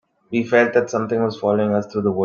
[0.31, 2.19] We felt that something was following us through the woods.